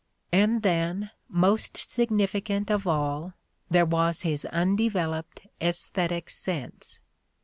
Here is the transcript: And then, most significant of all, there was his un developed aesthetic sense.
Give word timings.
And 0.31 0.63
then, 0.63 1.11
most 1.29 1.77
significant 1.77 2.71
of 2.71 2.87
all, 2.87 3.33
there 3.69 3.85
was 3.85 4.23
his 4.23 4.47
un 4.51 4.75
developed 4.75 5.45
aesthetic 5.61 6.27
sense. 6.31 6.99